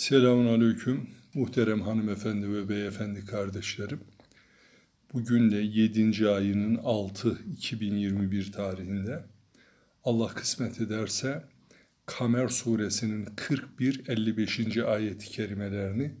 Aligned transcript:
Selamun 0.00 0.46
Aleyküm 0.46 1.10
muhterem 1.34 1.80
hanımefendi 1.80 2.52
ve 2.52 2.68
beyefendi 2.68 3.24
kardeşlerim. 3.26 4.00
Bugün 5.12 5.50
de 5.50 5.56
7. 5.56 6.28
ayının 6.28 6.80
6 6.84 7.38
2021 7.52 8.52
tarihinde 8.52 9.24
Allah 10.04 10.28
kısmet 10.28 10.80
ederse 10.80 11.44
Kamer 12.06 12.48
suresinin 12.48 13.24
41-55. 13.24 14.84
ayet-i 14.84 15.28
kerimelerini 15.28 16.12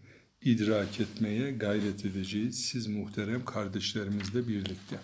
idrak 0.42 1.00
etmeye 1.00 1.52
gayret 1.52 2.04
edeceğiz. 2.04 2.64
Siz 2.64 2.86
muhterem 2.86 3.44
kardeşlerimizle 3.44 4.48
birlikte. 4.48 4.96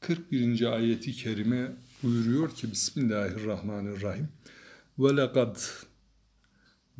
41. 0.00 0.72
ayeti 0.74 1.12
kerime 1.12 1.72
buyuruyor 2.02 2.54
ki 2.54 2.72
Bismillahirrahmanirrahim. 2.72 4.28
Ve 4.98 5.16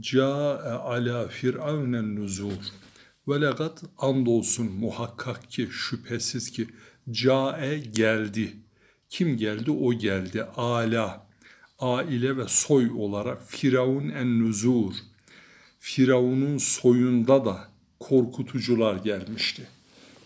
Câe 0.01 0.23
ala 0.23 1.29
firavnen 1.29 2.17
nuzur. 2.17 2.53
Ve 3.29 3.41
legat 3.41 3.83
andolsun 3.99 4.73
muhakkak 4.73 5.51
ki 5.51 5.69
şüphesiz 5.71 6.51
ki 6.51 6.67
cae 7.11 7.79
geldi. 7.79 8.53
Kim 9.09 9.37
geldi? 9.37 9.71
O 9.71 9.93
geldi. 9.93 10.45
Ala, 10.57 11.27
aile 11.79 12.37
ve 12.37 12.45
soy 12.49 12.91
olarak 12.91 13.43
Firavun 13.47 14.09
en 14.09 14.41
nuzur. 14.41 14.95
Firavun'un 15.81 16.59
soyunda 16.59 17.45
da 17.45 17.69
korkutucular 18.01 18.97
gelmişti. 18.97 19.63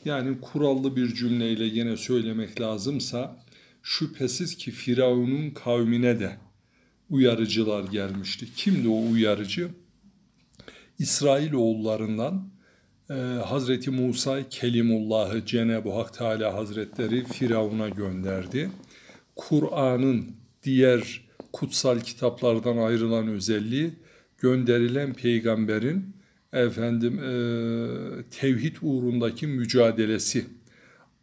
Yani 0.05 0.41
kurallı 0.41 0.97
bir 0.97 1.15
cümleyle 1.15 1.65
yine 1.65 1.97
söylemek 1.97 2.61
lazımsa 2.61 3.45
şüphesiz 3.83 4.57
ki 4.57 4.71
Firavun'un 4.71 5.51
kavmine 5.51 6.21
de 6.21 6.39
uyarıcılar 7.11 7.85
gelmişti. 7.85 8.47
Kimdi 8.57 8.89
o 8.89 9.11
uyarıcı? 9.13 9.69
İsrailoğullarından 10.99 12.49
e, 13.11 13.15
Hazreti 13.45 13.91
Musa 13.91 14.49
Kelimullah'ı 14.49 15.47
Cenab-ı 15.47 15.93
Hak 15.93 16.15
Teala 16.15 16.55
Hazretleri 16.55 17.25
Firavun'a 17.25 17.89
gönderdi. 17.89 18.71
Kur'an'ın 19.37 20.27
diğer 20.63 21.29
kutsal 21.53 22.01
kitaplardan 22.01 22.77
ayrılan 22.77 23.29
özelliği 23.29 23.91
gönderilen 24.39 25.15
peygamberin 25.15 26.17
efendim 26.53 27.19
e, 27.19 27.31
tevhid 28.31 28.77
uğrundaki 28.83 29.47
mücadelesi, 29.47 30.47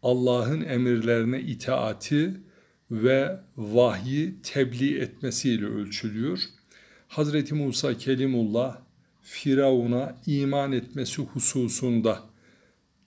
Allah'ın 0.04 0.62
emirlerine 0.62 1.42
itaati 1.42 2.34
ve 2.92 3.40
vahyi 3.58 4.36
tebliğ 4.44 4.98
etmesiyle 4.98 5.66
ölçülüyor. 5.66 6.40
Hazreti 7.08 7.54
Musa 7.54 7.98
Kelimullah 7.98 8.78
Firavun'a 9.22 10.18
iman 10.26 10.72
etmesi 10.72 11.22
hususunda 11.22 12.24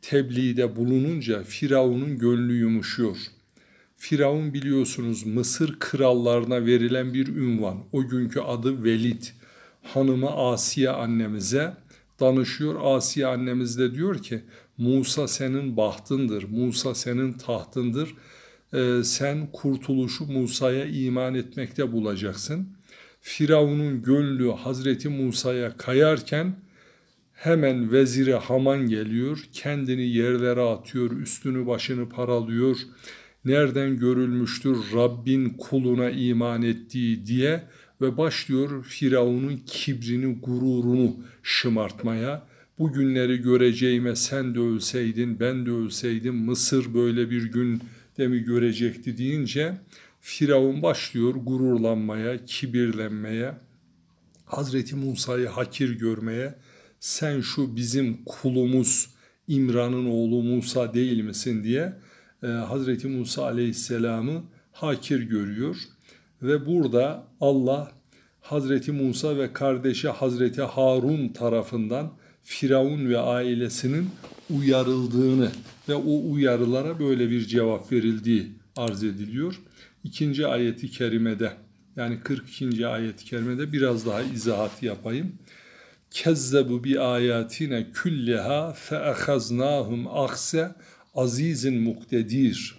tebliğde 0.02 0.76
bulununca 0.76 1.42
Firavun'un 1.42 2.18
gönlü 2.18 2.54
yumuşuyor. 2.58 3.16
Firavun 3.96 4.54
biliyorsunuz 4.54 5.26
Mısır 5.26 5.78
krallarına 5.78 6.66
verilen 6.66 7.14
bir 7.14 7.28
ünvan. 7.28 7.78
O 7.92 8.08
günkü 8.08 8.40
adı 8.40 8.84
Velid. 8.84 9.22
Hanımı 9.82 10.30
Asiye 10.30 10.90
annemize 10.90 11.76
danışıyor. 12.20 12.80
Asiye 12.82 13.26
annemiz 13.26 13.78
de 13.78 13.94
diyor 13.94 14.22
ki 14.22 14.40
Musa 14.78 15.28
senin 15.28 15.76
bahtındır, 15.76 16.44
Musa 16.44 16.94
senin 16.94 17.32
tahtındır. 17.32 18.14
Ee, 18.74 19.00
sen 19.04 19.52
kurtuluşu 19.52 20.24
Musa'ya 20.26 20.86
iman 20.86 21.34
etmekte 21.34 21.92
bulacaksın. 21.92 22.68
Firavun'un 23.20 24.02
gönlü 24.02 24.50
Hazreti 24.50 25.08
Musa'ya 25.08 25.76
kayarken 25.76 26.56
hemen 27.32 27.92
veziri 27.92 28.34
Haman 28.34 28.88
geliyor, 28.88 29.44
kendini 29.52 30.08
yerlere 30.08 30.60
atıyor, 30.60 31.10
üstünü 31.10 31.66
başını 31.66 32.08
paralıyor. 32.08 32.76
Nereden 33.44 33.98
görülmüştür 33.98 34.76
Rabbin 34.94 35.48
kuluna 35.48 36.10
iman 36.10 36.62
ettiği 36.62 37.26
diye 37.26 37.64
ve 38.00 38.16
başlıyor 38.16 38.84
Firavun'un 38.84 39.56
kibrini, 39.66 40.38
gururunu 40.40 41.16
şımartmaya. 41.42 42.46
Bu 42.78 42.92
günleri 42.92 43.42
göreceğime 43.42 44.16
sen 44.16 44.54
de 44.54 44.58
ölseydin, 44.58 45.40
ben 45.40 45.66
de 45.66 45.70
ölseydim, 45.70 46.36
Mısır 46.36 46.94
böyle 46.94 47.30
bir 47.30 47.44
gün 47.44 47.82
mi 48.26 48.38
görecekti 48.38 49.18
deyince 49.18 49.74
Firavun 50.20 50.82
başlıyor 50.82 51.34
gururlanmaya, 51.34 52.44
kibirlenmeye, 52.44 53.54
Hazreti 54.44 54.96
Musa'yı 54.96 55.46
hakir 55.46 55.98
görmeye, 55.98 56.54
sen 57.00 57.40
şu 57.40 57.76
bizim 57.76 58.24
kulumuz 58.24 59.10
İmran'ın 59.48 60.06
oğlu 60.06 60.42
Musa 60.42 60.94
değil 60.94 61.22
misin 61.22 61.64
diye 61.64 61.92
e, 62.42 62.46
Hazreti 62.46 63.08
Musa 63.08 63.44
aleyhisselamı 63.44 64.44
hakir 64.72 65.20
görüyor. 65.20 65.76
Ve 66.42 66.66
burada 66.66 67.26
Allah 67.40 67.92
Hazreti 68.40 68.92
Musa 68.92 69.36
ve 69.36 69.52
kardeşi 69.52 70.08
Hazreti 70.08 70.62
Harun 70.62 71.28
tarafından 71.28 72.12
Firavun 72.50 73.08
ve 73.08 73.18
ailesinin 73.18 74.10
uyarıldığını 74.50 75.50
ve 75.88 75.94
o 75.94 76.32
uyarılara 76.32 76.98
böyle 76.98 77.30
bir 77.30 77.46
cevap 77.46 77.92
verildiği 77.92 78.46
arz 78.76 79.04
ediliyor. 79.04 79.60
İkinci 80.04 80.46
ayeti 80.46 80.90
kerimede 80.90 81.52
yani 81.96 82.20
42. 82.20 82.86
ayet-i 82.86 83.24
kerimede 83.24 83.72
biraz 83.72 84.06
daha 84.06 84.22
izahat 84.22 84.82
yapayım. 84.82 85.32
Kezzebu 86.10 86.84
bi 86.84 87.00
ayatine 87.00 87.86
külliha 87.94 88.72
fe 88.72 88.96
ehaznahum 88.96 90.06
ahse 90.06 90.74
azizin 91.14 91.80
muktedir. 91.80 92.74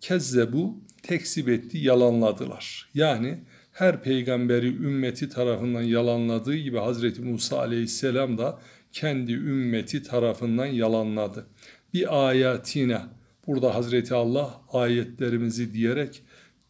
Kezzebu 0.00 0.80
tekzip 1.02 1.48
etti, 1.48 1.78
yalanladılar. 1.78 2.88
Yani 2.94 3.38
her 3.72 4.02
peygamberi 4.02 4.66
ümmeti 4.66 5.28
tarafından 5.28 5.82
yalanladığı 5.82 6.56
gibi 6.56 6.78
Hazreti 6.78 7.22
Musa 7.22 7.58
aleyhisselam 7.58 8.38
da 8.38 8.58
kendi 8.92 9.32
ümmeti 9.32 10.02
tarafından 10.02 10.66
yalanladı. 10.66 11.46
Bir 11.94 12.28
ayatine 12.28 13.00
burada 13.46 13.74
Hazreti 13.74 14.14
Allah 14.14 14.60
ayetlerimizi 14.72 15.72
diyerek 15.74 16.22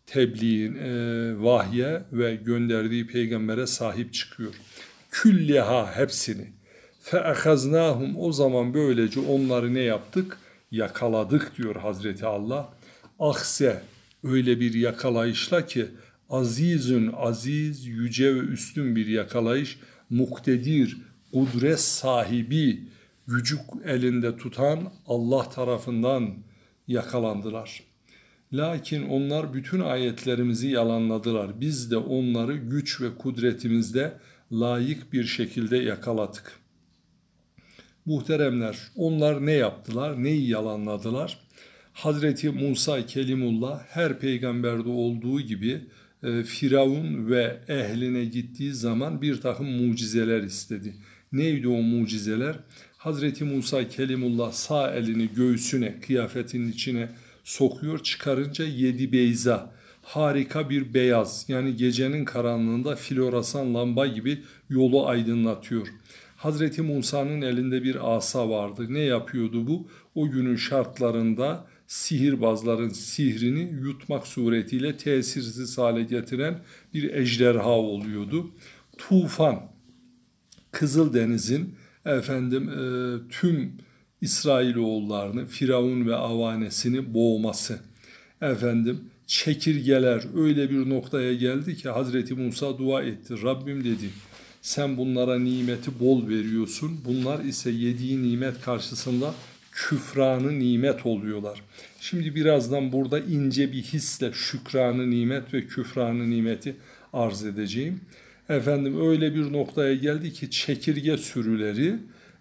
tebliğin, 0.07 0.75
e, 0.75 1.43
vahye 1.43 2.03
ve 2.13 2.35
gönderdiği 2.35 3.07
peygambere 3.07 3.67
sahip 3.67 4.15
çıkıyor. 4.15 4.55
Külliha 5.11 5.97
hepsini. 5.97 6.53
Fe'ehaznahum 7.01 8.17
o 8.17 8.33
zaman 8.33 8.75
böylece 8.75 9.21
onları 9.21 9.75
ne 9.75 9.81
yaptık? 9.81 10.39
Yakaladık 10.71 11.59
diyor 11.59 11.77
Hazreti 11.77 12.27
Allah. 12.27 12.75
Ahse 13.19 13.83
öyle 14.25 14.61
bir 14.61 14.75
yakalayışla 14.75 15.67
ki 15.67 15.87
azizün 16.31 17.13
aziz, 17.17 17.87
yüce 17.87 18.35
ve 18.35 18.39
üstün 18.39 18.97
bir 18.97 19.07
yakalayış, 19.07 19.79
muktedir, 20.11 20.97
kudret 21.33 21.81
sahibi, 21.81 22.89
gücü 23.27 23.59
elinde 23.85 24.37
tutan 24.37 24.93
Allah 25.07 25.49
tarafından 25.49 26.35
yakalandılar. 26.89 27.83
Lakin 28.53 29.09
onlar 29.09 29.55
bütün 29.55 29.81
ayetlerimizi 29.81 30.69
yalanladılar. 30.69 31.61
Biz 31.61 31.91
de 31.91 31.97
onları 31.97 32.57
güç 32.57 33.01
ve 33.01 33.15
kudretimizde 33.15 34.13
layık 34.53 35.13
bir 35.13 35.25
şekilde 35.25 35.77
yakaladık. 35.77 36.53
Muhteremler, 38.07 38.79
onlar 38.97 39.47
ne 39.47 39.53
yaptılar, 39.53 40.23
neyi 40.23 40.49
yalanladılar? 40.49 41.39
Hazreti 41.93 42.51
Musa 42.51 43.07
Kelimullah 43.07 43.83
her 43.89 44.19
peygamberde 44.19 44.89
olduğu 44.89 45.41
gibi 45.41 45.81
e, 46.23 46.43
Firavun 46.43 47.31
ve 47.31 47.61
ehline 47.69 48.25
gittiği 48.25 48.73
zaman 48.73 49.23
bir 49.23 49.41
takım 49.41 49.67
mucizeler 49.67 50.43
istedi. 50.43 50.95
Neydi 51.33 51.69
o 51.69 51.83
mucizeler? 51.83 52.57
Hazreti 52.99 53.45
Musa 53.45 53.89
Kelimullah 53.89 54.53
sağ 54.53 54.91
elini 54.95 55.29
göğsüne, 55.35 56.01
kıyafetinin 56.01 56.73
içine 56.73 57.09
sokuyor. 57.45 57.99
Çıkarınca 58.03 58.65
yedi 58.65 59.13
beyza, 59.13 59.73
harika 60.03 60.71
bir 60.71 60.95
beyaz 60.95 61.45
yani 61.49 61.77
gecenin 61.77 62.25
karanlığında 62.25 62.97
floresan 62.97 63.75
lamba 63.75 64.07
gibi 64.07 64.43
yolu 64.71 65.07
aydınlatıyor. 65.07 65.89
Hazreti 66.37 66.83
Musa'nın 66.83 67.43
elinde 67.43 67.83
bir 67.83 68.15
asa 68.17 68.51
vardı. 68.51 68.87
Ne 68.89 69.01
yapıyordu 69.01 69.67
bu? 69.67 69.89
O 70.15 70.31
günün 70.31 70.57
şartlarında 70.57 71.67
sihirbazların 71.87 72.89
sihrini 72.89 73.73
yutmak 73.83 74.27
suretiyle 74.27 74.97
tesirsiz 74.97 75.79
hale 75.79 76.03
getiren 76.03 76.59
bir 76.95 77.15
ejderha 77.15 77.71
oluyordu. 77.71 78.51
Tufan, 78.99 79.72
Kızıldeniz'in 80.73 81.75
efendim 82.07 82.69
e, 82.69 82.83
tüm 83.29 83.73
İsrailoğullarını, 84.21 85.47
Firavun 85.47 86.07
ve 86.07 86.15
avanesini 86.15 87.15
boğması. 87.15 87.79
Efendim 88.41 89.01
çekirgeler 89.27 90.25
öyle 90.37 90.71
bir 90.71 90.91
noktaya 90.91 91.35
geldi 91.35 91.77
ki 91.77 91.89
Hazreti 91.89 92.35
Musa 92.35 92.79
dua 92.79 93.03
etti. 93.03 93.43
Rabbim 93.43 93.85
dedi 93.85 94.11
Sen 94.63 94.97
bunlara 94.97 95.39
nimeti 95.39 96.01
bol 96.01 96.29
veriyorsun. 96.29 97.01
Bunlar 97.05 97.45
ise 97.45 97.71
yediği 97.71 98.23
nimet 98.23 98.61
karşısında 98.61 99.35
küfranı 99.73 100.59
nimet 100.59 101.07
oluyorlar. 101.07 101.63
Şimdi 102.01 102.35
birazdan 102.35 102.93
burada 102.93 103.19
ince 103.19 103.73
bir 103.73 103.83
hisle 103.83 104.33
şükranı 104.33 105.11
nimet 105.11 105.55
ve 105.55 105.67
küfranı 105.67 106.31
nimeti 106.31 106.77
arz 107.13 107.45
edeceğim. 107.45 108.01
Efendim 108.53 109.11
öyle 109.11 109.35
bir 109.35 109.53
noktaya 109.53 109.95
geldi 109.95 110.33
ki 110.33 110.51
çekirge 110.51 111.17
sürüleri 111.17 111.95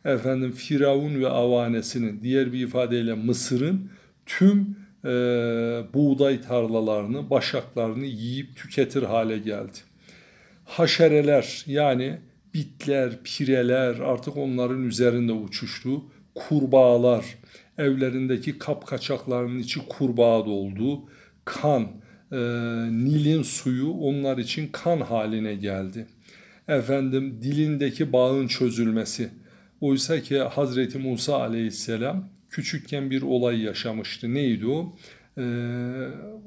efendim 0.06 0.52
Firavun 0.52 1.20
ve 1.20 1.30
avanesinin 1.30 2.22
diğer 2.24 2.54
bir 2.54 2.60
ifadeyle 2.60 3.14
Mısır'ın 3.14 3.90
tüm 4.26 4.76
e, 5.06 5.10
buğday 5.94 6.42
tarlalarını, 6.42 7.30
başaklarını 7.30 8.06
yiyip 8.06 8.56
tüketir 8.56 9.04
hale 9.04 9.38
geldi. 9.38 9.78
Haşereler 10.66 11.64
yani 11.68 12.18
bitler, 12.54 13.12
pireler 13.24 14.00
artık 14.00 14.38
onların 14.38 14.84
üzerinde 14.84 15.32
uçuştu. 15.32 16.04
Kurbağalar, 16.36 17.26
evlerindeki 17.78 18.60
kapkaçakların 18.60 19.60
içi 19.60 19.80
kurbağa 19.88 20.46
doldu. 20.46 21.02
Kan, 21.46 21.88
e, 22.32 22.38
Nil'in 22.92 23.44
suyu 23.44 23.90
onlar 23.92 24.38
için 24.38 24.70
kan 24.72 25.02
haline 25.02 25.56
geldi. 25.56 26.08
Efendim 26.68 27.38
dilindeki 27.42 28.14
bağın 28.14 28.48
çözülmesi. 28.48 29.30
Oysa 29.82 30.22
ki 30.22 30.40
Hazreti 30.40 30.98
Musa 30.98 31.42
aleyhisselam 31.42 32.30
küçükken 32.50 33.12
bir 33.12 33.22
olay 33.22 33.62
yaşamıştı. 33.62 34.34
Neydi 34.34 34.68
o? 34.68 34.96
Ee, 35.38 35.42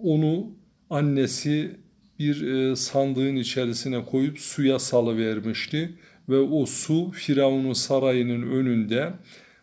onu 0.02 0.50
annesi 0.90 1.70
bir 2.18 2.46
e, 2.46 2.76
sandığın 2.76 3.36
içerisine 3.36 4.04
koyup 4.04 4.38
suya 4.38 4.78
salıvermişti 4.78 5.94
ve 6.28 6.38
o 6.38 6.66
su 6.66 7.10
Firavun'un 7.10 7.72
sarayının 7.72 8.42
önünde 8.42 9.12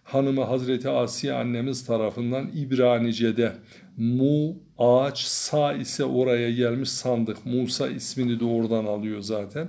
hanımı 0.04 0.44
Hazreti 0.44 0.90
Asiye 0.90 1.34
annemiz 1.34 1.86
tarafından 1.86 2.52
İbranice'de 2.56 3.52
mu 3.98 4.56
ağaç 4.82 5.20
sa 5.20 5.74
ise 5.74 6.04
oraya 6.06 6.52
gelmiş 6.52 6.90
sandık. 6.90 7.46
Musa 7.46 7.90
ismini 7.90 8.40
de 8.40 8.46
oradan 8.46 8.86
alıyor 8.86 9.22
zaten. 9.22 9.68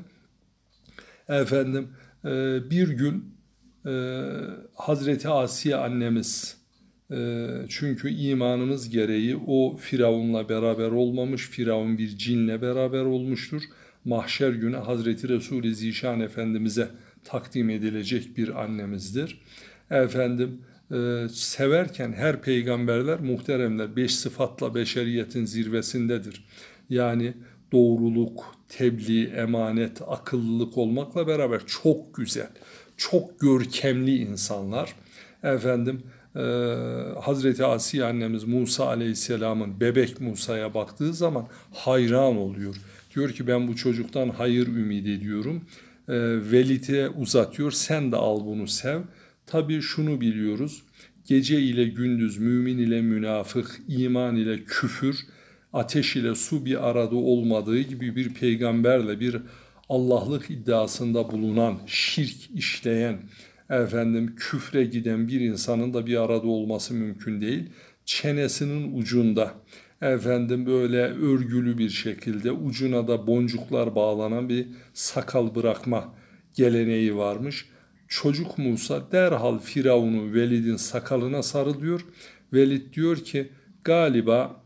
Efendim 1.29 1.88
e, 2.25 2.31
bir 2.70 2.88
gün 2.88 3.35
e, 3.87 3.93
Hazreti 4.75 5.29
Asiye 5.29 5.76
annemiz 5.76 6.56
e, 7.11 7.49
çünkü 7.69 8.11
imanımız 8.11 8.91
gereği 8.91 9.37
o 9.47 9.76
Firavun'la 9.76 10.49
beraber 10.49 10.91
olmamış, 10.91 11.49
Firavun 11.49 11.99
bir 11.99 12.09
cinle 12.09 12.62
beraber 12.62 13.05
olmuştur. 13.05 13.62
Mahşer 14.05 14.50
günü 14.50 14.76
Hazreti 14.76 15.29
Resul-i 15.29 15.75
Zişan 15.75 16.20
Efendimiz'e 16.20 16.88
takdim 17.25 17.70
edilecek 17.70 18.37
bir 18.37 18.62
annemizdir. 18.62 19.41
Efendim 19.91 20.61
e, 20.93 21.29
severken 21.29 22.12
her 22.12 22.43
peygamberler 22.43 23.21
muhteremler 23.21 23.97
beş 23.97 24.15
sıfatla 24.15 24.75
beşeriyetin 24.75 25.44
zirvesindedir. 25.44 26.44
Yani 26.91 27.35
doğruluk, 27.73 28.56
tebliğ, 28.69 29.27
emanet, 29.27 30.03
akıllılık 30.09 30.79
olmakla 30.79 31.27
beraber 31.27 31.61
çok 31.67 32.15
güzel, 32.15 32.50
çok 32.97 33.41
görkemli 33.41 34.17
insanlar. 34.17 34.94
Efendim 35.43 36.03
e, 36.37 36.41
Hazreti 37.21 37.65
Asiye 37.65 38.05
annemiz 38.05 38.45
Musa 38.45 38.87
Aleyhisselam'ın 38.87 39.81
bebek 39.81 40.21
Musa'ya 40.21 40.75
baktığı 40.75 41.15
zaman 41.15 41.47
hayran 41.73 42.37
oluyor. 42.37 42.77
Diyor 43.15 43.31
ki 43.31 43.47
ben 43.47 43.69
bu 43.69 43.77
çocuktan 43.77 44.29
hayır 44.29 44.67
ümit 44.67 45.06
ediyorum. 45.06 45.65
E, 46.09 46.15
Velid'e 46.53 47.09
uzatıyor 47.09 47.71
sen 47.71 48.12
de 48.12 48.17
al 48.17 48.47
bunu 48.47 48.69
sev. 48.69 49.00
Tabii 49.47 49.81
şunu 49.81 50.21
biliyoruz. 50.21 50.83
Gece 51.27 51.61
ile 51.61 51.85
gündüz 51.85 52.39
mümin 52.39 52.79
ile 52.79 53.03
münafık, 53.03 53.81
iman 53.89 54.37
ile 54.37 54.65
küfür, 54.65 55.17
ateş 55.73 56.17
ile 56.17 56.35
su 56.35 56.65
bir 56.65 56.89
arada 56.91 57.17
olmadığı 57.17 57.81
gibi 57.81 58.17
bir 58.17 58.35
peygamberle 58.35 59.21
bir 59.21 59.37
Allah'lık 59.89 60.50
iddiasında 60.50 61.31
bulunan, 61.31 61.79
şirk 61.87 62.50
işleyen, 62.55 63.19
efendim 63.71 64.35
küfre 64.37 64.85
giden 64.85 65.29
bir 65.29 65.41
insanın 65.41 65.95
da 65.95 66.06
bir 66.06 66.23
arada 66.23 66.47
olması 66.47 66.95
mümkün 66.95 67.41
değil. 67.41 67.71
Çenesinin 68.05 68.99
ucunda 68.99 69.55
efendim 70.03 70.67
böyle 70.67 71.03
örgülü 71.03 71.79
bir 71.79 71.91
şekilde 71.91 72.53
ucuna 72.53 73.09
da 73.09 73.27
boncuklar 73.27 73.95
bağlanan 73.95 74.49
bir 74.49 74.67
sakal 74.95 75.55
bırakma 75.55 76.15
geleneği 76.55 77.17
varmış. 77.17 77.67
Çocuk 78.12 78.59
Musa 78.59 79.12
derhal 79.12 79.59
Firavun'un 79.59 80.35
Velid'in 80.35 80.76
sakalına 80.76 81.43
sarılıyor. 81.43 82.05
Velid 82.53 82.94
diyor 82.94 83.17
ki 83.17 83.49
galiba 83.85 84.62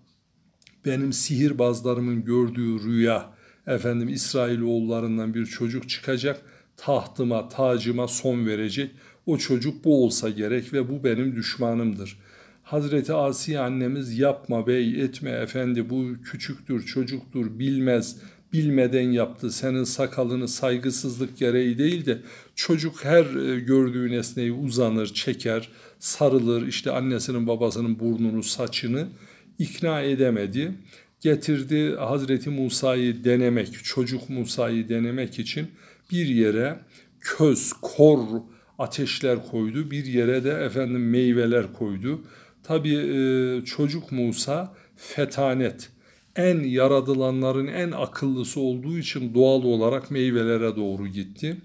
benim 0.85 1.13
sihirbazlarımın 1.13 2.25
gördüğü 2.25 2.85
rüya 2.85 3.31
efendim 3.67 4.09
İsrailoğullarından 4.09 5.35
bir 5.35 5.47
çocuk 5.47 5.89
çıkacak 5.89 6.41
tahtıma, 6.77 7.49
tacıma 7.49 8.09
son 8.09 8.47
verecek. 8.47 8.91
O 9.27 9.39
çocuk 9.39 9.85
bu 9.85 10.05
olsa 10.05 10.29
gerek 10.29 10.73
ve 10.73 10.89
bu 10.89 11.05
benim 11.05 11.37
düşmanımdır. 11.37 12.19
Hazreti 12.63 13.13
Asiye 13.13 13.59
annemiz 13.59 14.19
yapma 14.19 14.67
bey 14.67 15.03
etme 15.03 15.31
efendi 15.31 15.91
bu 15.91 16.07
küçüktür 16.25 16.87
çocuktur 16.87 17.59
bilmez 17.59 18.17
bilmeden 18.53 19.11
yaptı 19.11 19.51
senin 19.51 19.85
sakalını 19.85 20.49
saygısızlık 20.49 21.39
gereği 21.39 21.79
değil 21.79 22.07
de 22.07 22.19
çocuk 22.55 23.05
her 23.05 23.25
e, 23.25 23.61
gördüğü 23.61 24.11
nesneyi 24.11 24.53
uzanır 24.53 25.07
çeker 25.07 25.69
sarılır 25.99 26.67
işte 26.67 26.91
annesinin 26.91 27.47
babasının 27.47 27.99
burnunu 27.99 28.43
saçını 28.43 29.09
ikna 29.59 30.01
edemedi 30.01 30.73
getirdi 31.21 31.97
Hazreti 31.97 32.51
Musa'yı 32.51 33.25
denemek 33.25 33.85
çocuk 33.85 34.31
Musa'yı 34.31 34.89
denemek 34.89 35.39
için 35.39 35.67
bir 36.13 36.27
yere 36.27 36.79
köz, 37.21 37.73
kor 37.73 38.19
ateşler 38.79 39.49
koydu. 39.51 39.91
Bir 39.91 40.05
yere 40.05 40.45
de 40.45 40.51
efendim 40.51 41.11
meyveler 41.11 41.73
koydu. 41.73 42.23
Tabi 42.63 42.95
e, 42.97 43.65
çocuk 43.65 44.13
Musa 44.13 44.75
fetanet 44.97 45.91
en 46.37 46.63
yaradılanların 46.63 47.67
en 47.67 47.91
akıllısı 47.91 48.61
olduğu 48.61 48.99
için 48.99 49.35
doğal 49.35 49.63
olarak 49.63 50.11
meyvelere 50.11 50.77
doğru 50.77 51.07
gitti. 51.07 51.57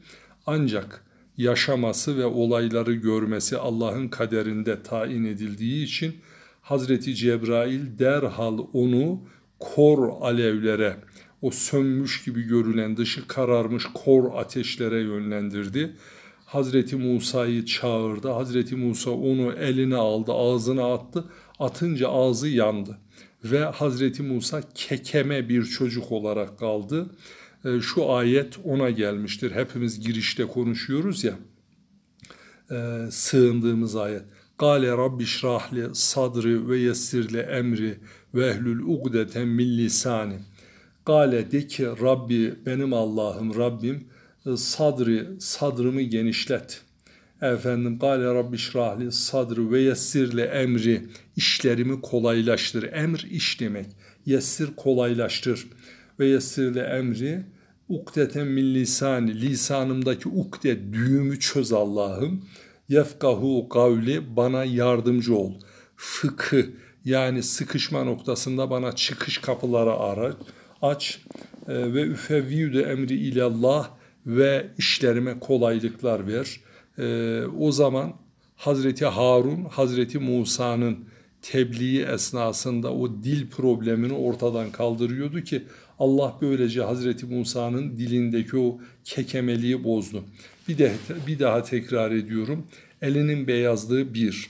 Ancak 0.46 1.06
yaşaması 1.38 2.18
ve 2.18 2.26
olayları 2.26 2.94
görmesi 2.94 3.58
Allah'ın 3.58 4.08
kaderinde 4.08 4.84
tayin 4.84 5.26
edildiği 5.26 5.86
için 5.86 6.16
Hazreti 6.62 7.16
Cebrail 7.16 8.00
derhal 8.00 8.60
onu 8.74 9.22
kor 9.60 10.10
alevlere 10.22 10.98
o 11.42 11.52
sönmüş 11.52 12.24
gibi 12.24 12.42
görülen 12.42 12.98
dışı 12.98 13.28
kararmış 13.28 13.84
kor 13.94 14.36
ateşlere 14.36 15.00
yönlendirdi. 15.02 15.96
Hazreti 16.46 16.96
Musa'yı 16.96 17.66
çağırdı. 17.66 18.30
Hazreti 18.30 18.76
Musa 18.76 19.12
onu 19.12 19.54
eline 19.54 19.96
aldı, 19.96 20.34
ağzına 20.34 20.94
attı. 20.94 21.26
Atınca 21.60 22.10
ağzı 22.10 22.48
yandı. 22.48 22.98
Ve 23.44 23.60
Hazreti 23.64 24.24
Musa 24.24 24.62
kekeme 24.76 25.50
bir 25.50 25.64
çocuk 25.64 26.12
olarak 26.12 26.60
kaldı. 26.60 27.10
E, 27.66 27.80
şu 27.82 28.12
ayet 28.12 28.60
ona 28.64 28.90
gelmiştir. 28.90 29.52
Hepimiz 29.52 30.00
girişte 30.00 30.46
konuşuyoruz 30.46 31.24
ya. 31.24 31.34
E, 32.72 33.08
sığındığımız 33.12 33.96
ayet. 33.96 34.24
Gale 34.58 34.92
Rabbi 34.92 35.26
şrahli 35.26 35.86
sadri 35.94 36.70
ve 36.70 36.78
yessirli 36.78 37.38
emri 37.38 38.00
ve 38.36 38.48
ehlül 38.48 38.80
ugdeten 38.80 39.48
min 39.48 39.78
lisani. 39.78 40.40
Gale 41.06 41.52
de 41.52 41.68
ki 41.68 41.86
Rabbi 41.86 42.54
benim 42.66 42.94
Allah'ım 42.94 43.56
Rabbim 43.56 44.08
e, 44.46 44.58
sadri 44.58 45.28
sadrımı 45.40 46.02
genişlet. 46.02 46.82
Efendim 47.42 48.00
gale 48.00 48.26
Rabbi 48.26 48.58
şrahli 48.58 49.12
sadrı 49.12 49.72
ve 49.72 49.80
yessirle 49.80 50.44
emri 50.44 51.08
işlerimi 51.36 52.02
kolaylaştır. 52.02 52.84
Emr 52.94 53.28
iş 53.32 53.60
demek. 53.60 53.86
Yessir 54.26 54.70
kolaylaştır. 54.76 55.68
Ve 56.20 56.26
yessirle 56.28 56.82
emri 56.82 57.44
ukdeten 57.90 58.48
min 58.48 58.76
lisani 58.76 59.42
lisanımdaki 59.42 60.30
ukde 60.30 60.94
düğümü 60.94 61.40
çöz 61.40 61.74
Allah'ım. 61.74 62.46
Yefkahu 62.90 63.70
kavli 63.70 64.36
bana 64.36 64.64
yardımcı 64.64 65.36
ol. 65.36 65.54
Fıkı 65.96 66.70
yani 67.06 67.44
sıkışma 67.44 68.04
noktasında 68.04 68.70
bana 68.70 68.96
çıkış 68.96 69.38
kapıları 69.38 69.94
ara 69.94 70.34
aç 70.82 71.22
e, 71.68 71.94
ve 71.94 72.02
üfevviyüde 72.02 72.82
emri 72.82 73.14
ilallah 73.14 73.90
ve 74.26 74.68
işlerime 74.78 75.40
kolaylıklar 75.40 76.28
ver. 76.28 76.60
E, 76.98 77.42
o 77.60 77.72
zaman 77.72 78.14
Hazreti 78.56 79.06
Harun, 79.06 79.64
Hazreti 79.64 80.20
Musa'nın 80.20 80.98
tebliği 81.42 82.02
esnasında 82.04 82.94
o 82.94 83.24
dil 83.24 83.50
problemini 83.50 84.14
ortadan 84.14 84.72
kaldırıyordu 84.72 85.42
ki 85.42 85.64
Allah 86.00 86.38
böylece 86.42 86.82
Hazreti 86.82 87.26
Musa'nın 87.26 87.98
dilindeki 87.98 88.58
o 88.58 88.80
kekemeliği 89.04 89.84
bozdu. 89.84 90.24
Bir 90.68 90.78
de 90.78 90.92
bir 91.28 91.40
daha 91.40 91.64
tekrar 91.64 92.12
ediyorum. 92.12 92.68
Elinin 93.02 93.48
beyazlığı 93.48 94.14
bir, 94.14 94.50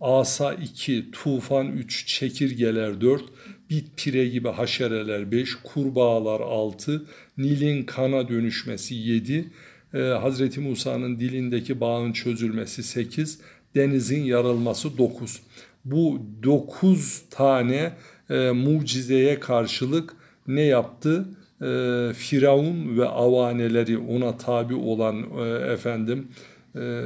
asa 0.00 0.54
iki, 0.54 1.10
tufan 1.12 1.66
üç, 1.66 2.06
çekirgeler 2.06 3.00
dört, 3.00 3.24
bit 3.70 3.86
pire 3.96 4.28
gibi 4.28 4.48
haşereler 4.48 5.32
beş, 5.32 5.54
kurbağalar 5.54 6.40
altı, 6.40 7.06
Nil'in 7.38 7.84
kana 7.84 8.28
dönüşmesi 8.28 8.94
yedi, 8.94 9.50
e, 9.94 9.98
Hazreti 9.98 10.60
Musa'nın 10.60 11.18
dilindeki 11.18 11.80
bağın 11.80 12.12
çözülmesi 12.12 12.82
sekiz, 12.82 13.38
denizin 13.74 14.22
yarılması 14.22 14.98
dokuz. 14.98 15.42
Bu 15.84 16.22
dokuz 16.42 17.22
tane 17.30 17.92
e, 18.30 18.50
mucizeye 18.50 19.40
karşılık 19.40 20.14
ne 20.46 20.62
yaptı? 20.62 21.28
E, 21.62 21.66
Firavun 22.14 22.98
ve 22.98 23.08
avaneleri 23.08 23.98
ona 23.98 24.36
tabi 24.36 24.74
olan 24.74 25.24
e, 25.38 25.72
efendim 25.72 26.28
e, 26.76 27.02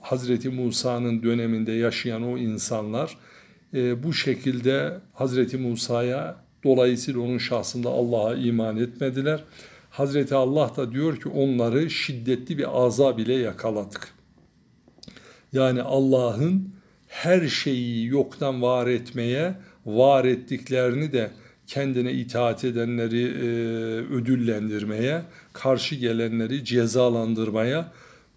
Hazreti 0.00 0.48
Musa'nın 0.48 1.22
döneminde 1.22 1.72
yaşayan 1.72 2.22
o 2.22 2.38
insanlar 2.38 3.16
e, 3.74 4.02
bu 4.02 4.12
şekilde 4.12 4.92
Hazreti 5.12 5.56
Musa'ya 5.56 6.36
dolayısıyla 6.64 7.20
onun 7.20 7.38
şahsında 7.38 7.88
Allah'a 7.88 8.34
iman 8.34 8.76
etmediler. 8.76 9.44
Hazreti 9.94 10.34
Allah 10.34 10.72
da 10.76 10.92
diyor 10.92 11.20
ki 11.20 11.28
onları 11.28 11.90
şiddetli 11.90 12.58
bir 12.58 12.84
azab 12.84 13.18
ile 13.18 13.34
yakaladık. 13.34 14.08
Yani 15.52 15.82
Allah'ın 15.82 16.68
her 17.08 17.48
şeyi 17.48 18.06
yoktan 18.06 18.62
var 18.62 18.86
etmeye, 18.86 19.54
var 19.86 20.24
ettiklerini 20.24 21.12
de 21.12 21.30
kendine 21.66 22.12
itaat 22.12 22.64
edenleri 22.64 23.22
e, 23.22 23.46
ödüllendirmeye, 24.14 25.22
karşı 25.52 25.94
gelenleri 25.94 26.64
cezalandırmaya 26.64 27.92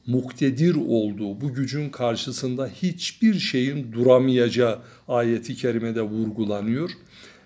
muktedir 0.08 0.76
olduğu, 0.76 1.42
bu 1.42 1.54
gücün 1.54 1.90
karşısında 1.90 2.68
hiçbir 2.68 3.34
şeyin 3.34 3.94
duramayacağı 3.94 4.80
ayeti 5.08 5.56
kerimede 5.56 6.02
vurgulanıyor. 6.02 6.90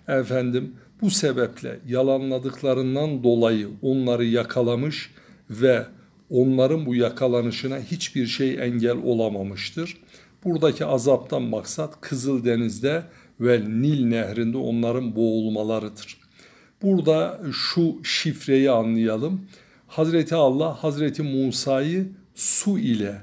Efendim 0.08 0.74
bu 1.02 1.10
sebeple 1.10 1.80
yalanladıklarından 1.88 3.24
dolayı 3.24 3.68
onları 3.82 4.24
yakalamış 4.24 5.10
ve 5.50 5.86
onların 6.30 6.86
bu 6.86 6.94
yakalanışına 6.94 7.78
hiçbir 7.78 8.26
şey 8.26 8.66
engel 8.66 8.96
olamamıştır. 8.96 9.96
Buradaki 10.44 10.84
azaptan 10.84 11.42
maksat 11.42 12.00
Kızıldeniz'de 12.00 13.02
ve 13.40 13.60
Nil 13.60 14.04
nehrinde 14.06 14.56
onların 14.56 15.16
boğulmalarıdır. 15.16 16.18
Burada 16.82 17.40
şu 17.52 18.04
şifreyi 18.04 18.70
anlayalım. 18.70 19.40
Hazreti 19.86 20.34
Allah 20.34 20.84
Hazreti 20.84 21.22
Musa'yı 21.22 22.06
su 22.34 22.78
ile 22.78 23.22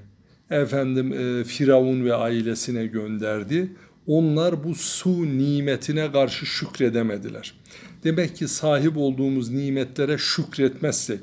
efendim 0.49 1.13
e, 1.13 1.43
Firavun 1.43 2.05
ve 2.05 2.15
ailesine 2.15 2.85
gönderdi. 2.85 3.71
Onlar 4.09 4.63
bu 4.63 4.75
su 4.75 5.37
nimetine 5.37 6.11
karşı 6.11 6.45
şükredemediler. 6.45 7.53
Demek 8.03 8.35
ki 8.35 8.47
sahip 8.47 8.97
olduğumuz 8.97 9.49
nimetlere 9.49 10.17
şükretmezsek 10.17 11.19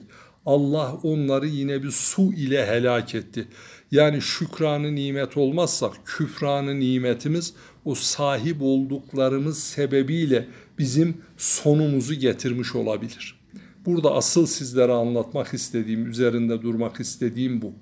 Allah 0.47 0.95
onları 1.02 1.47
yine 1.47 1.83
bir 1.83 1.90
su 1.90 2.33
ile 2.33 2.66
helak 2.66 3.14
etti. 3.14 3.49
Yani 3.90 4.23
şükranı 4.23 4.95
nimet 4.95 5.37
olmazsa 5.37 5.93
küfranı 6.05 6.81
nimetimiz 6.81 7.55
o 7.85 7.95
sahip 7.95 8.62
olduklarımız 8.62 9.59
sebebiyle 9.59 10.49
bizim 10.78 11.16
sonumuzu 11.37 12.14
getirmiş 12.14 12.75
olabilir. 12.75 13.40
Burada 13.87 14.14
asıl 14.14 14.47
sizlere 14.47 14.93
anlatmak 14.93 15.55
istediğim, 15.55 16.11
üzerinde 16.11 16.62
durmak 16.62 17.00
istediğim 17.00 17.62
bu. 17.62 17.73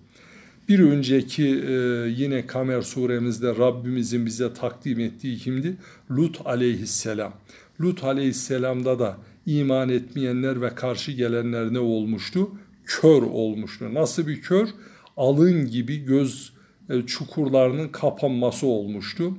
Bir 0.68 0.78
önceki 0.78 1.44
e, 1.44 1.72
yine 2.16 2.46
Kamer 2.46 2.82
suremizde 2.82 3.48
Rabbimizin 3.48 4.26
bize 4.26 4.52
takdim 4.54 5.00
ettiği 5.00 5.38
kimdi? 5.38 5.76
Lut 6.10 6.40
aleyhisselam. 6.44 7.32
Lut 7.80 8.04
aleyhisselamda 8.04 8.98
da 8.98 9.16
iman 9.46 9.88
etmeyenler 9.88 10.62
ve 10.62 10.74
karşı 10.74 11.12
gelenler 11.12 11.72
ne 11.72 11.78
olmuştu? 11.78 12.50
Kör 12.84 13.22
olmuştu. 13.22 13.94
Nasıl 13.94 14.26
bir 14.26 14.40
kör? 14.40 14.68
Alın 15.16 15.66
gibi 15.66 16.04
göz 16.04 16.52
e, 16.90 17.02
çukurlarının 17.02 17.88
kapanması 17.88 18.66
olmuştu. 18.66 19.38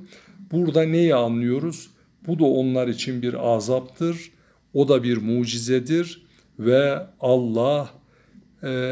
Burada 0.52 0.82
neyi 0.82 1.14
anlıyoruz? 1.14 1.90
Bu 2.26 2.38
da 2.38 2.44
onlar 2.44 2.88
için 2.88 3.22
bir 3.22 3.54
azaptır. 3.54 4.30
O 4.74 4.88
da 4.88 5.02
bir 5.02 5.16
mucizedir 5.16 6.26
ve 6.58 7.06
Allah 7.20 7.90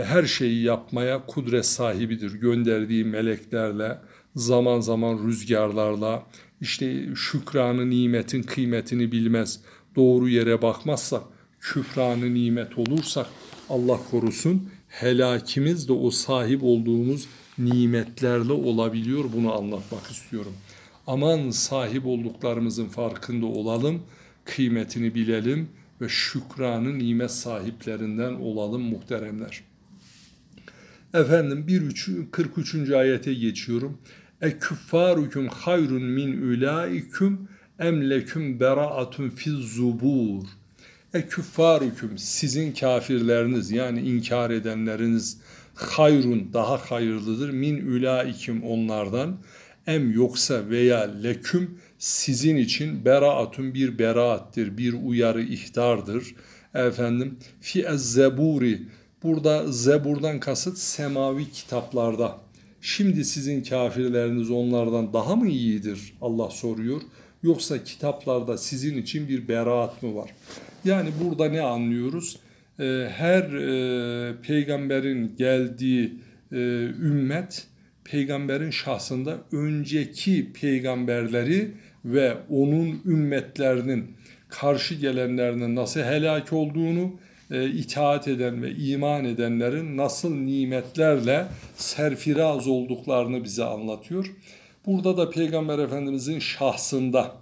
her 0.05 0.25
şeyi 0.25 0.63
yapmaya 0.63 1.27
kudret 1.27 1.67
sahibidir. 1.67 2.33
Gönderdiği 2.33 3.05
meleklerle, 3.05 3.99
zaman 4.37 4.81
zaman 4.81 5.27
rüzgarlarla, 5.27 6.27
işte 6.61 7.15
şükranı 7.17 7.91
nimetin 7.91 8.43
kıymetini 8.43 9.13
bilmez, 9.13 9.61
doğru 9.97 10.29
yere 10.29 10.63
bakmazsak, 10.63 11.23
küfranı 11.61 12.35
nimet 12.35 12.79
olursak 12.79 13.27
Allah 13.71 14.01
korusun 14.11 14.69
helakimiz 14.89 15.89
de 15.89 15.93
o 15.93 16.11
sahip 16.11 16.63
olduğumuz 16.63 17.29
nimetlerle 17.59 18.53
olabiliyor. 18.53 19.25
Bunu 19.37 19.55
anlatmak 19.55 20.11
istiyorum. 20.11 20.53
Aman 21.07 21.51
sahip 21.51 22.07
olduklarımızın 22.07 22.89
farkında 22.89 23.47
olalım, 23.47 24.03
kıymetini 24.45 25.15
bilelim 25.15 25.69
ve 26.05 26.09
şükranı 26.09 26.99
nimet 26.99 27.31
sahiplerinden 27.31 28.33
olalım 28.33 28.83
muhteremler. 28.83 29.61
Efendim 31.15 31.67
1 31.67 32.31
43. 32.31 32.91
ayete 32.91 33.35
geçiyorum. 33.35 33.99
E 34.43 34.59
küffarukum 34.59 35.49
hayrun 35.49 36.03
min 36.03 36.43
ulaikum 36.43 37.49
em 37.79 38.11
leküm 38.11 38.61
beraatun 38.61 39.31
fiz 39.31 39.55
zubur. 39.55 40.45
E 41.15 41.27
küffarukum 41.27 42.19
sizin 42.19 42.73
kafirleriniz 42.73 43.71
yani 43.71 44.01
inkar 44.01 44.51
edenleriniz 44.51 45.41
hayrun 45.75 46.51
daha 46.53 46.77
hayırlıdır 46.77 47.51
min 47.51 47.87
ulaikum 47.87 48.63
onlardan 48.63 49.39
em 49.87 50.13
yoksa 50.13 50.69
veya 50.71 51.01
leküm 51.23 51.79
sizin 51.99 52.57
için 52.57 53.05
beraatun 53.05 53.75
bir 53.75 53.99
beraattir, 53.99 54.79
bir 54.79 54.93
uyarı 54.93 55.43
ihtardır. 55.43 56.35
Efendim 56.75 57.39
fi 57.61 57.87
zeburi 57.95 58.83
burada 59.23 59.73
zeburdan 59.73 60.41
kasıt 60.41 60.79
semavi 60.79 61.51
kitaplarda. 61.51 62.39
Şimdi 62.81 63.25
sizin 63.25 63.63
kafirleriniz 63.63 64.51
onlardan 64.51 65.13
daha 65.13 65.37
mı 65.37 65.49
iyidir? 65.49 66.15
Allah 66.21 66.51
soruyor. 66.51 67.01
Yoksa 67.43 67.85
kitaplarda 67.85 68.59
sizin 68.59 68.97
için 68.97 69.29
bir 69.29 69.49
beraat 69.49 70.03
mı 70.03 70.15
var? 70.15 70.31
Yani 70.85 71.09
burada 71.25 71.49
ne 71.49 71.61
anlıyoruz? 71.61 72.37
Her 73.09 73.51
peygamberin 74.43 75.37
geldiği 75.37 76.15
ümmet 76.53 77.67
peygamberin 78.05 78.71
şahsında 78.71 79.39
önceki 79.53 80.53
peygamberleri 80.53 81.71
ve 82.05 82.35
onun 82.51 83.03
ümmetlerinin 83.07 84.17
karşı 84.49 84.95
gelenlerinin 84.95 85.77
nasıl 85.77 86.01
helak 86.01 86.53
olduğunu, 86.53 87.13
e, 87.51 87.71
itaat 87.71 88.29
eden 88.29 88.63
ve 88.63 88.75
iman 88.75 89.25
edenlerin 89.25 89.97
nasıl 89.97 90.35
nimetlerle 90.35 91.47
serfiraz 91.77 92.69
olduklarını 92.69 93.45
bize 93.45 93.65
anlatıyor. 93.65 94.33
Burada 94.87 95.17
da 95.17 95.31
Peygamber 95.31 95.79
Efendimizin 95.79 96.39
şahsında 96.39 97.37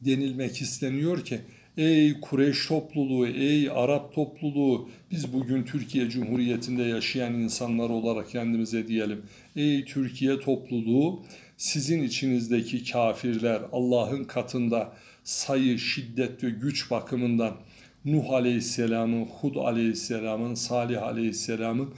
denilmek 0.00 0.60
isteniyor 0.60 1.24
ki 1.24 1.40
Ey 1.78 2.20
Kureyş 2.20 2.66
topluluğu, 2.66 3.26
ey 3.26 3.70
Arap 3.70 4.14
topluluğu, 4.14 4.88
biz 5.10 5.32
bugün 5.32 5.64
Türkiye 5.64 6.10
Cumhuriyeti'nde 6.10 6.82
yaşayan 6.82 7.34
insanlar 7.34 7.90
olarak 7.90 8.30
kendimize 8.30 8.88
diyelim. 8.88 9.22
Ey 9.56 9.84
Türkiye 9.84 10.40
topluluğu, 10.40 11.22
sizin 11.56 12.02
içinizdeki 12.02 12.92
kafirler 12.92 13.60
Allah'ın 13.72 14.24
katında 14.24 14.92
sayı, 15.24 15.78
şiddet 15.78 16.44
ve 16.44 16.50
güç 16.50 16.90
bakımından 16.90 17.56
Nuh 18.04 18.30
Aleyhisselam'ın, 18.30 19.24
Hud 19.24 19.56
Aleyhisselam'ın, 19.56 20.54
Salih 20.54 21.02
Aleyhisselam'ın, 21.02 21.94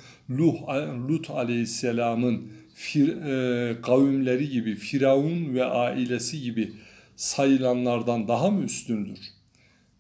Lut 1.09 1.31
Aleyhisselam'ın 1.31 2.49
fir, 2.75 3.09
e, 3.09 3.81
kavimleri 3.81 4.49
gibi, 4.49 4.75
Firavun 4.75 5.55
ve 5.55 5.65
ailesi 5.65 6.43
gibi 6.43 6.73
sayılanlardan 7.17 8.29
daha 8.29 8.51
mı 8.51 8.65
üstündür? 8.65 9.39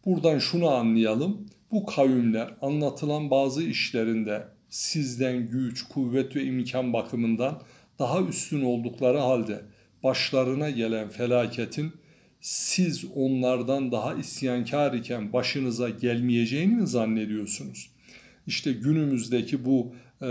Buradan 0.04 0.38
şunu 0.38 0.68
anlayalım. 0.68 1.46
Bu 1.72 1.86
kavimler 1.86 2.54
anlatılan 2.62 3.30
bazı 3.30 3.62
işlerinde 3.62 4.44
sizden 4.68 5.50
güç, 5.50 5.82
kuvvet 5.82 6.36
ve 6.36 6.44
imkan 6.44 6.92
bakımından 6.92 7.62
daha 7.98 8.20
üstün 8.20 8.62
oldukları 8.62 9.18
halde 9.18 9.60
başlarına 10.02 10.70
gelen 10.70 11.08
felaketin 11.08 11.92
siz 12.40 13.04
onlardan 13.14 13.92
daha 13.92 14.14
isyankar 14.14 14.92
iken 14.94 15.32
başınıza 15.32 15.88
gelmeyeceğini 15.88 16.74
mi 16.74 16.86
zannediyorsunuz? 16.86 17.90
İşte 18.46 18.72
günümüzdeki 18.72 19.64
bu 19.64 19.94
e, 20.22 20.28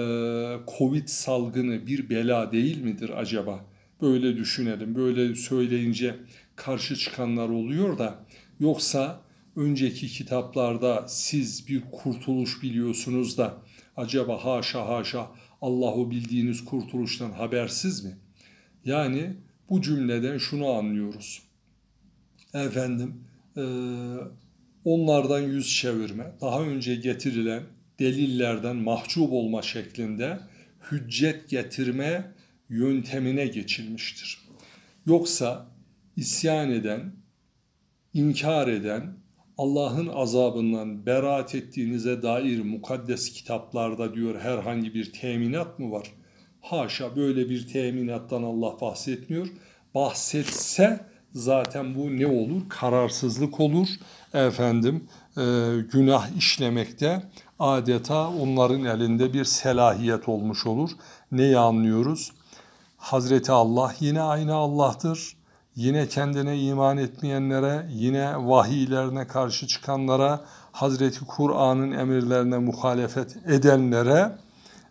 Covid 0.77 1.07
salgını 1.07 1.87
bir 1.87 2.09
bela 2.09 2.51
değil 2.51 2.81
midir 2.81 3.11
acaba? 3.19 3.65
Böyle 4.01 4.37
düşünelim. 4.37 4.95
Böyle 4.95 5.35
söyleyince 5.35 6.15
karşı 6.55 6.95
çıkanlar 6.95 7.49
oluyor 7.49 7.97
da 7.97 8.15
yoksa 8.59 9.21
önceki 9.59 10.07
kitaplarda 10.07 11.05
siz 11.07 11.67
bir 11.67 11.81
kurtuluş 11.91 12.63
biliyorsunuz 12.63 13.37
da 13.37 13.57
acaba 13.97 14.45
haşa 14.45 14.87
haşa 14.87 15.31
Allah'u 15.61 16.11
bildiğiniz 16.11 16.65
kurtuluştan 16.65 17.31
habersiz 17.31 18.03
mi? 18.03 18.17
Yani 18.85 19.33
bu 19.69 19.81
cümleden 19.81 20.37
şunu 20.37 20.69
anlıyoruz. 20.69 21.41
Efendim 22.53 23.23
e, 23.57 23.63
onlardan 24.85 25.39
yüz 25.39 25.75
çevirme, 25.75 26.31
daha 26.41 26.61
önce 26.61 26.95
getirilen 26.95 27.63
delillerden 27.99 28.75
mahcup 28.75 29.33
olma 29.33 29.61
şeklinde 29.61 30.39
hüccet 30.91 31.49
getirme 31.49 32.31
yöntemine 32.69 33.47
geçilmiştir. 33.47 34.39
Yoksa 35.05 35.65
isyan 36.15 36.71
eden, 36.71 37.11
inkar 38.13 38.67
eden, 38.67 39.13
Allah'ın 39.59 40.07
azabından 40.07 41.05
beraat 41.05 41.55
ettiğinize 41.55 42.21
dair 42.21 42.63
mukaddes 42.63 43.29
kitaplarda 43.29 44.13
diyor 44.13 44.39
herhangi 44.39 44.93
bir 44.93 45.13
teminat 45.13 45.79
mı 45.79 45.91
var? 45.91 46.13
Haşa 46.61 47.15
böyle 47.15 47.49
bir 47.49 47.67
teminattan 47.67 48.43
Allah 48.43 48.81
bahsetmiyor. 48.81 49.47
Bahsetse 49.95 51.05
zaten 51.33 51.95
bu 51.95 52.19
ne 52.19 52.27
olur? 52.27 52.61
Kararsızlık 52.69 53.59
olur. 53.59 53.87
Efendim 54.33 55.07
e, 55.37 55.41
günah 55.91 56.37
işlemekte 56.37 57.23
adeta 57.59 58.29
onların 58.29 58.85
elinde 58.85 59.33
bir 59.33 59.45
selahiyet 59.45 60.29
olmuş 60.29 60.65
olur. 60.65 60.89
Neyi 61.31 61.57
anlıyoruz? 61.57 62.31
Hazreti 62.97 63.51
Allah 63.51 63.95
yine 63.99 64.21
aynı 64.21 64.53
Allah'tır. 64.53 65.38
Yine 65.79 66.07
kendine 66.07 66.59
iman 66.59 66.97
etmeyenlere, 66.97 67.87
yine 67.91 68.47
vahiylerine 68.47 69.27
karşı 69.27 69.67
çıkanlara, 69.67 70.41
Hazreti 70.71 71.25
Kur'an'ın 71.25 71.91
emirlerine 71.91 72.57
muhalefet 72.57 73.37
edenlere 73.47 74.37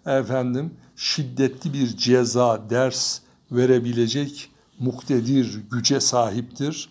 efendim 0.06 0.74
şiddetli 0.96 1.72
bir 1.72 1.96
ceza, 1.96 2.70
ders 2.70 3.20
verebilecek 3.52 4.50
muktedir 4.78 5.62
güce 5.70 6.00
sahiptir. 6.00 6.90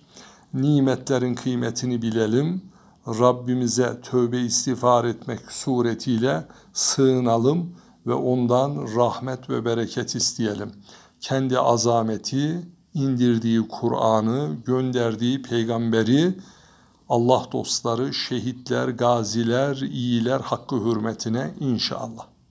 Nimetlerin 0.54 1.36
kıymetini 1.36 2.02
bilelim. 2.02 2.62
Rabbimize 3.08 4.02
tövbe 4.02 4.40
istiğfar 4.40 5.06
etmek 5.06 5.52
suretiyle 5.52 6.46
sığınalım 6.74 7.76
ve 8.08 8.14
ondan 8.14 8.96
rahmet 8.96 9.50
ve 9.50 9.66
bereket 9.66 10.16
isteyelim. 10.16 10.72
Kendi 11.22 11.60
azameti, 11.60 12.77
indirdiği 12.98 13.68
Kur'an'ı, 13.68 14.56
gönderdiği 14.66 15.42
peygamberi, 15.42 16.34
Allah 17.10 17.46
dostları, 17.52 18.14
şehitler, 18.14 18.88
gaziler, 18.88 19.76
iyiler 19.76 20.40
hakkı 20.40 20.76
hürmetine 20.76 21.54
inşallah. 21.60 22.37